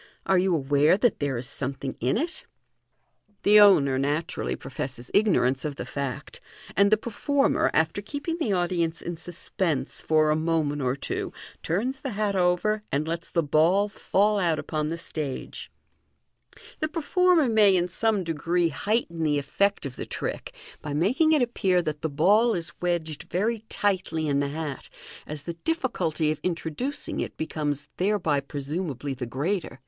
[0.25, 2.47] Are you aware that there is something in it?"
[3.43, 6.41] The owner natu rally professes ignorance of the fact;
[6.75, 10.95] and the performer, after keeping the audience in sus pense for a moment or
[13.43, 15.69] ball fall out upon the stage.
[15.69, 20.51] 3o6 MODERN MAG1CX The performer may in some degree heighten the effect of the trick
[20.81, 24.89] by making it appear that the ball is wedged very tightly in the hat,
[25.27, 29.79] as the difficulty of introducing it becomes thereby presumably the greater.